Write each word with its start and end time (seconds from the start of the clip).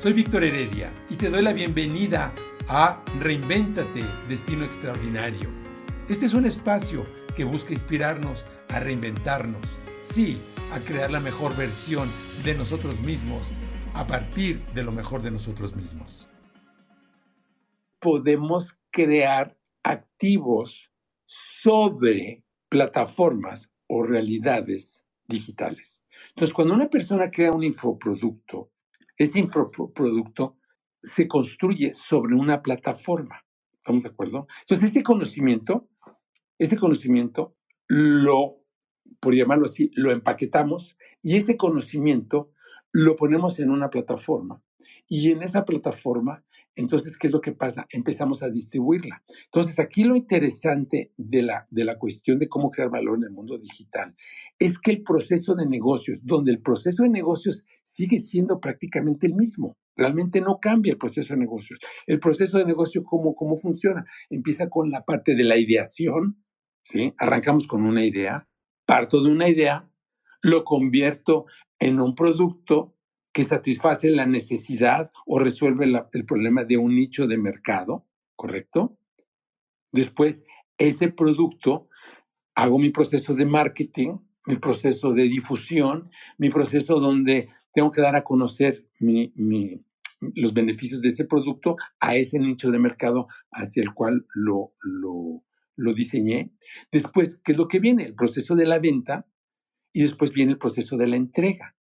Soy 0.00 0.14
Víctor 0.14 0.44
Heredia 0.44 0.90
y 1.10 1.16
te 1.16 1.28
doy 1.28 1.42
la 1.42 1.52
bienvenida 1.52 2.32
a 2.68 3.04
Reinvéntate, 3.18 4.02
Destino 4.30 4.64
Extraordinario. 4.64 5.50
Este 6.08 6.24
es 6.24 6.32
un 6.32 6.46
espacio 6.46 7.04
que 7.36 7.44
busca 7.44 7.74
inspirarnos 7.74 8.46
a 8.70 8.80
reinventarnos, 8.80 9.60
sí, 10.00 10.38
a 10.72 10.80
crear 10.80 11.10
la 11.10 11.20
mejor 11.20 11.54
versión 11.54 12.08
de 12.44 12.54
nosotros 12.54 12.98
mismos 13.00 13.52
a 13.92 14.06
partir 14.06 14.64
de 14.68 14.84
lo 14.84 14.90
mejor 14.90 15.20
de 15.20 15.32
nosotros 15.32 15.76
mismos. 15.76 16.26
Podemos 17.98 18.78
crear 18.90 19.54
activos 19.82 20.90
sobre 21.26 22.42
plataformas 22.70 23.68
o 23.86 24.02
realidades 24.02 25.04
digitales. 25.28 26.02
Entonces, 26.30 26.54
cuando 26.54 26.72
una 26.72 26.88
persona 26.88 27.30
crea 27.30 27.52
un 27.52 27.64
infoproducto, 27.64 28.70
ese 29.20 29.38
infoproducto 29.38 30.56
se 31.02 31.28
construye 31.28 31.92
sobre 31.92 32.34
una 32.34 32.62
plataforma. 32.62 33.44
¿Estamos 33.74 34.02
de 34.02 34.08
acuerdo? 34.08 34.46
Entonces, 34.62 34.86
este 34.86 35.02
conocimiento, 35.02 35.88
este 36.58 36.78
conocimiento 36.78 37.54
lo, 37.86 38.64
por 39.20 39.34
llamarlo 39.34 39.66
así, 39.66 39.90
lo 39.94 40.10
empaquetamos 40.10 40.96
y 41.20 41.36
ese 41.36 41.58
conocimiento 41.58 42.50
lo 42.92 43.16
ponemos 43.16 43.58
en 43.58 43.70
una 43.70 43.90
plataforma. 43.90 44.62
Y 45.08 45.30
en 45.30 45.42
esa 45.42 45.64
plataforma 45.64 46.44
entonces, 46.76 47.16
¿qué 47.16 47.26
es 47.26 47.32
lo 47.32 47.40
que 47.40 47.52
pasa? 47.52 47.86
Empezamos 47.90 48.42
a 48.42 48.48
distribuirla. 48.48 49.22
Entonces, 49.46 49.78
aquí 49.78 50.04
lo 50.04 50.16
interesante 50.16 51.12
de 51.16 51.42
la, 51.42 51.66
de 51.70 51.84
la 51.84 51.98
cuestión 51.98 52.38
de 52.38 52.48
cómo 52.48 52.70
crear 52.70 52.90
valor 52.90 53.18
en 53.18 53.24
el 53.24 53.30
mundo 53.30 53.58
digital 53.58 54.14
es 54.58 54.78
que 54.78 54.92
el 54.92 55.02
proceso 55.02 55.54
de 55.54 55.66
negocios, 55.66 56.20
donde 56.22 56.52
el 56.52 56.62
proceso 56.62 57.02
de 57.02 57.08
negocios 57.08 57.64
sigue 57.82 58.18
siendo 58.18 58.60
prácticamente 58.60 59.26
el 59.26 59.34
mismo, 59.34 59.76
realmente 59.96 60.40
no 60.40 60.58
cambia 60.60 60.92
el 60.92 60.98
proceso 60.98 61.34
de 61.34 61.40
negocios. 61.40 61.80
El 62.06 62.20
proceso 62.20 62.56
de 62.58 62.64
negocio, 62.64 63.02
¿cómo, 63.04 63.34
cómo 63.34 63.56
funciona? 63.56 64.04
Empieza 64.30 64.68
con 64.70 64.90
la 64.90 65.04
parte 65.04 65.34
de 65.34 65.44
la 65.44 65.58
ideación, 65.58 66.42
¿sí? 66.82 67.12
Arrancamos 67.18 67.66
con 67.66 67.82
una 67.82 68.04
idea, 68.04 68.48
parto 68.86 69.22
de 69.22 69.30
una 69.30 69.48
idea, 69.48 69.90
lo 70.40 70.64
convierto 70.64 71.46
en 71.78 72.00
un 72.00 72.14
producto, 72.14 72.96
que 73.32 73.44
satisface 73.44 74.10
la 74.10 74.26
necesidad 74.26 75.10
o 75.26 75.38
resuelve 75.38 75.86
el 76.12 76.24
problema 76.24 76.64
de 76.64 76.76
un 76.76 76.94
nicho 76.94 77.26
de 77.26 77.38
mercado, 77.38 78.06
¿correcto? 78.34 78.98
Después, 79.92 80.44
ese 80.78 81.08
producto, 81.08 81.88
hago 82.54 82.78
mi 82.78 82.90
proceso 82.90 83.34
de 83.34 83.46
marketing, 83.46 84.18
mi 84.46 84.56
proceso 84.56 85.12
de 85.12 85.24
difusión, 85.24 86.10
mi 86.38 86.50
proceso 86.50 86.98
donde 86.98 87.48
tengo 87.72 87.92
que 87.92 88.00
dar 88.00 88.16
a 88.16 88.24
conocer 88.24 88.88
los 88.98 90.54
beneficios 90.54 91.00
de 91.00 91.08
ese 91.08 91.24
producto 91.24 91.76
a 92.00 92.16
ese 92.16 92.38
nicho 92.38 92.70
de 92.70 92.78
mercado 92.78 93.28
hacia 93.52 93.82
el 93.82 93.94
cual 93.94 94.26
lo, 94.34 94.72
lo, 94.82 95.44
lo 95.76 95.94
diseñé. 95.94 96.52
Después, 96.90 97.38
¿qué 97.44 97.52
es 97.52 97.58
lo 97.58 97.68
que 97.68 97.78
viene? 97.78 98.04
El 98.04 98.14
proceso 98.14 98.56
de 98.56 98.66
la 98.66 98.78
venta 98.78 99.26
y 99.92 100.02
después 100.02 100.32
viene 100.32 100.52
el 100.52 100.58
proceso 100.58 100.96
de 100.96 101.06
la 101.06 101.16
entrega 101.16 101.76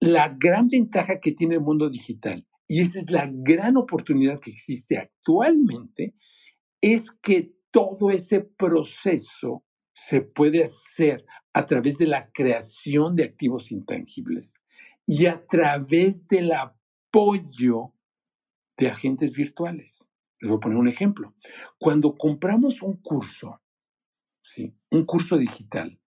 la 0.00 0.28
gran 0.28 0.68
ventaja 0.68 1.20
que 1.20 1.32
tiene 1.32 1.54
el 1.54 1.60
mundo 1.60 1.88
digital, 1.88 2.46
y 2.68 2.80
esa 2.80 2.98
es 2.98 3.10
la 3.10 3.30
gran 3.32 3.76
oportunidad 3.76 4.40
que 4.40 4.50
existe 4.50 4.98
actualmente, 4.98 6.14
es 6.80 7.10
que 7.22 7.54
todo 7.70 8.10
ese 8.10 8.40
proceso 8.40 9.64
se 9.92 10.20
puede 10.20 10.64
hacer 10.64 11.24
a 11.52 11.66
través 11.66 11.98
de 11.98 12.06
la 12.06 12.30
creación 12.32 13.16
de 13.16 13.24
activos 13.24 13.72
intangibles 13.72 14.54
y 15.06 15.26
a 15.26 15.44
través 15.46 16.26
del 16.28 16.52
apoyo 16.52 17.94
de 18.76 18.88
agentes 18.88 19.32
virtuales. 19.32 20.08
Les 20.40 20.48
voy 20.48 20.58
a 20.58 20.60
poner 20.60 20.78
un 20.78 20.88
ejemplo. 20.88 21.34
Cuando 21.78 22.16
compramos 22.16 22.82
un 22.82 22.96
curso, 22.98 23.60
¿sí? 24.42 24.74
un 24.90 25.04
curso 25.06 25.38
digital, 25.38 25.98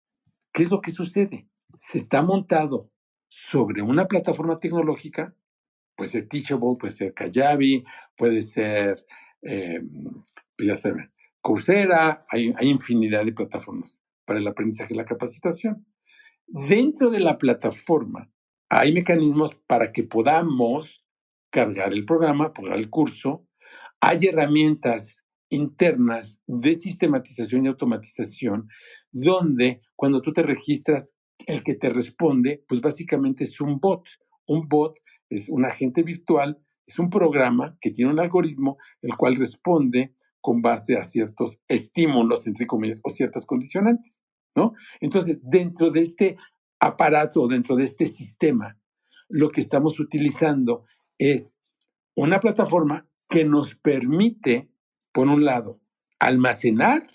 ¿qué 0.53 0.65
es 0.65 0.71
lo 0.71 0.81
que 0.81 0.91
sucede? 0.91 1.49
Se 1.75 1.99
está 1.99 2.23
montado 2.23 2.91
sobre 3.29 3.83
una 3.83 4.07
plataforma 4.07 4.59
tecnológica, 4.59 5.35
puede 5.97 6.11
ser 6.11 6.29
Teachable, 6.29 6.77
puede 6.79 6.95
ser 6.95 7.15
Kajabi, 7.15 7.85
puede 8.17 8.43
ser, 8.43 9.05
eh, 9.43 9.81
pues 10.57 10.69
ya 10.69 10.77
saben, 10.77 11.13
Coursera, 11.41 12.23
hay, 12.31 12.53
hay 12.57 12.69
infinidad 12.69 13.25
de 13.25 13.33
plataformas 13.33 14.03
para 14.25 14.39
el 14.39 14.47
aprendizaje 14.47 14.95
y 14.95 14.97
la 14.97 15.05
capacitación. 15.05 15.87
Dentro 16.47 17.11
de 17.11 17.21
la 17.21 17.39
plataforma 17.39 18.31
hay 18.69 18.93
mecanismos 18.93 19.55
para 19.67 19.93
que 19.93 20.05
podamos 20.05 21.05
cargar 21.51 21.93
el 21.93 22.05
programa, 22.05 22.53
cargar 22.53 22.79
el 22.79 22.91
curso. 22.91 23.47
Hay 24.01 24.27
herramientas 24.27 25.23
internas 25.51 26.39
de 26.47 26.75
sistematización 26.75 27.65
y 27.65 27.69
automatización 27.69 28.69
donde 29.11 29.81
cuando 29.97 30.21
tú 30.21 30.33
te 30.33 30.43
registras 30.43 31.15
el 31.47 31.63
que 31.63 31.75
te 31.75 31.91
responde, 31.91 32.65
pues 32.69 32.81
básicamente 32.81 33.45
es 33.45 33.61
un 33.61 33.79
bot. 33.81 34.05
Un 34.47 34.69
bot 34.69 34.99
es 35.31 35.49
un 35.49 35.65
agente 35.65 36.03
virtual, 36.03 36.59
es 36.87 36.99
un 36.99 37.11
programa 37.11 37.77
que 37.81 37.91
tiene 37.91 38.11
un 38.11 38.21
algoritmo 38.21 38.79
el 39.03 39.17
cual 39.17 39.37
responde 39.37 40.15
con 40.41 40.63
base 40.63 40.97
a 40.97 41.05
ciertos 41.05 41.59
estímulos, 41.69 42.47
entre 42.47 42.67
comillas, 42.67 43.01
o 43.03 43.11
ciertas 43.11 43.45
condicionantes, 43.45 44.23
¿no? 44.55 44.73
Entonces, 45.01 45.41
dentro 45.45 45.91
de 45.91 46.03
este 46.03 46.37
aparato, 46.81 47.49
dentro 47.49 47.77
de 47.77 47.85
este 47.85 48.07
sistema, 48.07 48.79
lo 49.29 49.51
que 49.51 49.61
estamos 49.61 50.01
utilizando 50.01 50.85
es 51.19 51.55
una 52.15 52.41
plataforma 52.41 53.07
que 53.29 53.45
nos 53.45 53.75
permite, 53.75 54.71
por 55.13 55.29
un 55.29 55.45
lado, 55.45 55.81
almacenar 56.19 57.07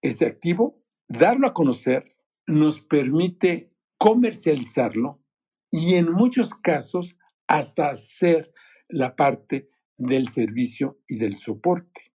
este 0.00 0.26
activo, 0.26 0.82
darlo 1.08 1.46
a 1.46 1.54
conocer 1.54 2.15
nos 2.46 2.80
permite 2.80 3.72
comercializarlo 3.98 5.22
y 5.70 5.94
en 5.94 6.12
muchos 6.12 6.54
casos 6.54 7.16
hasta 7.46 7.88
hacer 7.88 8.52
la 8.88 9.16
parte 9.16 9.70
del 9.96 10.28
servicio 10.28 11.00
y 11.08 11.18
del 11.18 11.36
soporte. 11.36 12.12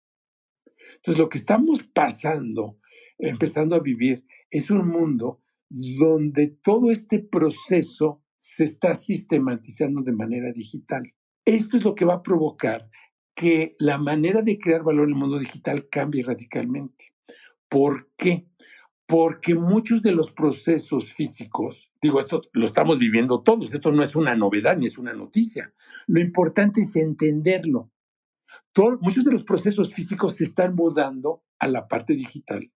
Entonces, 0.97 1.19
lo 1.19 1.29
que 1.29 1.39
estamos 1.39 1.81
pasando, 1.95 2.79
empezando 3.19 3.77
a 3.77 3.81
vivir, 3.81 4.25
es 4.51 4.71
un 4.71 4.89
mundo 4.89 5.43
donde 5.69 6.49
todo 6.49 6.91
este 6.91 7.19
proceso 7.19 8.23
se 8.39 8.65
está 8.65 8.95
sistematizando 8.95 10.03
de 10.03 10.13
manera 10.13 10.53
digital. 10.53 11.13
Esto 11.45 11.77
es 11.77 11.85
lo 11.85 11.95
que 11.95 12.05
va 12.05 12.15
a 12.15 12.23
provocar 12.23 12.89
que 13.35 13.77
la 13.79 13.99
manera 13.99 14.43
de 14.43 14.59
crear 14.59 14.83
valor 14.83 15.05
en 15.05 15.11
el 15.11 15.19
mundo 15.19 15.39
digital 15.39 15.89
cambie 15.91 16.23
radicalmente. 16.23 17.13
¿Por 17.69 18.11
qué? 18.17 18.49
Porque 19.07 19.55
muchos 19.55 20.03
de 20.03 20.13
los 20.13 20.31
procesos 20.33 21.13
físicos, 21.13 21.93
digo, 22.03 22.19
esto 22.19 22.43
lo 22.53 22.67
estamos 22.67 22.99
viviendo 22.99 23.41
todos, 23.41 23.73
esto 23.73 23.93
no 23.93 24.03
es 24.03 24.17
una 24.17 24.35
novedad 24.35 24.77
ni 24.77 24.87
es 24.87 24.99
una 24.99 25.13
noticia, 25.13 25.73
lo 26.09 26.21
importante 26.21 26.81
es 26.81 26.97
entenderlo. 26.97 27.93
muchos 29.01 29.25
de 29.25 29.31
los 29.31 29.45
procesos 29.45 29.95
físicos 29.95 30.35
se 30.35 30.45
están 30.45 30.75
mudando 30.75 31.45
a 31.61 31.69
la 31.69 31.87
parte 31.87 32.15
digital, 32.15 32.71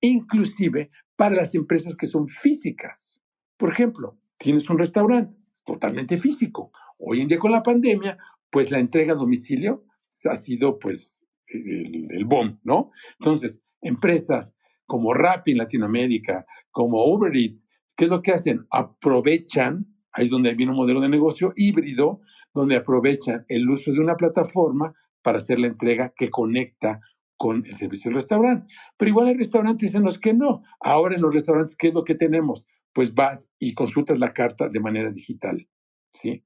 inclusive 0.00 0.90
para 1.14 1.36
las 1.36 1.54
empresas 1.54 1.94
que 1.94 2.06
son 2.06 2.26
físicas. 2.26 3.20
Por 3.58 3.70
ejemplo, 3.70 4.18
tienes 4.38 4.68
un 4.70 4.78
restaurante 4.78 5.36
totalmente 5.64 6.18
físico. 6.18 6.72
Hoy 6.98 7.20
en 7.20 7.28
día 7.28 7.38
con 7.38 7.52
la 7.52 7.62
pandemia, 7.62 8.16
pues 8.50 8.70
la 8.70 8.78
entrega 8.78 9.12
a 9.12 9.16
domicilio 9.16 9.84
ha 10.24 10.36
sido 10.36 10.78
pues 10.78 11.22
el, 11.48 12.08
el 12.10 12.24
boom, 12.24 12.58
¿no? 12.64 12.90
Entonces, 13.18 13.60
empresas 13.82 14.55
como 14.86 15.12
Rappi 15.12 15.52
en 15.52 15.58
Latinoamérica, 15.58 16.46
como 16.70 17.04
Uber 17.04 17.34
Eats, 17.36 17.66
¿qué 17.96 18.04
es 18.04 18.10
lo 18.10 18.22
que 18.22 18.32
hacen? 18.32 18.66
Aprovechan, 18.70 19.86
ahí 20.12 20.26
es 20.26 20.30
donde 20.30 20.54
viene 20.54 20.72
un 20.72 20.78
modelo 20.78 21.00
de 21.00 21.08
negocio 21.08 21.52
híbrido, 21.56 22.20
donde 22.54 22.76
aprovechan 22.76 23.44
el 23.48 23.68
uso 23.68 23.92
de 23.92 24.00
una 24.00 24.16
plataforma 24.16 24.94
para 25.22 25.38
hacer 25.38 25.58
la 25.58 25.66
entrega 25.66 26.12
que 26.16 26.30
conecta 26.30 27.00
con 27.36 27.64
el 27.66 27.76
servicio 27.76 28.08
del 28.08 28.16
restaurante. 28.16 28.72
Pero 28.96 29.10
igual 29.10 29.28
hay 29.28 29.34
restaurantes 29.34 29.94
en 29.94 30.02
los 30.02 30.18
que 30.18 30.32
no. 30.32 30.62
Ahora 30.80 31.16
en 31.16 31.22
los 31.22 31.34
restaurantes, 31.34 31.76
¿qué 31.76 31.88
es 31.88 31.94
lo 31.94 32.04
que 32.04 32.14
tenemos? 32.14 32.66
Pues 32.92 33.14
vas 33.14 33.48
y 33.58 33.74
consultas 33.74 34.18
la 34.18 34.32
carta 34.32 34.68
de 34.68 34.80
manera 34.80 35.10
digital. 35.10 35.68
¿Sí? 36.12 36.44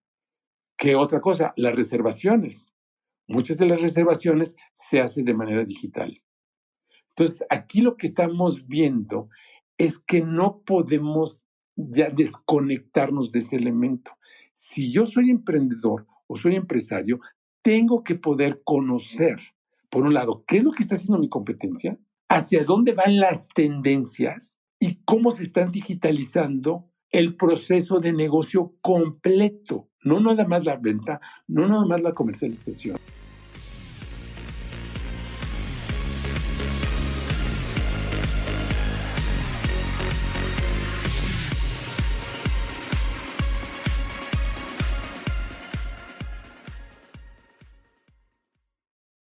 ¿Qué 0.77 0.97
otra 0.97 1.21
cosa? 1.21 1.53
Las 1.57 1.75
reservaciones. 1.75 2.75
Muchas 3.29 3.59
de 3.59 3.67
las 3.67 3.81
reservaciones 3.81 4.57
se 4.73 5.01
hacen 5.01 5.25
de 5.25 5.35
manera 5.35 5.65
digital. 5.65 6.21
Entonces, 7.21 7.47
aquí 7.51 7.83
lo 7.83 7.99
que 7.99 8.07
estamos 8.07 8.67
viendo 8.67 9.29
es 9.77 9.99
que 9.99 10.23
no 10.23 10.63
podemos 10.65 11.45
ya 11.77 12.09
desconectarnos 12.09 13.31
de 13.31 13.41
ese 13.41 13.57
elemento. 13.57 14.13
Si 14.55 14.91
yo 14.91 15.05
soy 15.05 15.29
emprendedor 15.29 16.07
o 16.27 16.37
soy 16.37 16.57
empresario, 16.57 17.21
tengo 17.61 18.05
que 18.05 18.15
poder 18.15 18.63
conocer, 18.65 19.39
por 19.91 20.05
un 20.05 20.15
lado, 20.15 20.45
qué 20.47 20.59
es 20.59 20.65
lo 20.65 20.73
que 20.73 20.83
está 20.83 20.95
haciendo 20.95 21.19
mi 21.19 21.29
competencia, 21.29 21.99
hacia 22.31 22.65
dónde 22.65 22.93
van 22.93 23.19
las 23.19 23.49
tendencias 23.49 24.59
y 24.79 25.03
cómo 25.05 25.31
se 25.31 25.43
están 25.43 25.73
digitalizando 25.73 26.91
el 27.11 27.37
proceso 27.37 28.01
de 28.01 28.15
negocio 28.15 28.77
completo, 28.81 29.91
no 30.05 30.21
nada 30.21 30.47
más 30.49 30.65
la 30.65 30.77
venta, 30.77 31.21
no 31.47 31.69
nada 31.69 31.85
más 31.85 32.01
la 32.01 32.15
comercialización. 32.15 32.97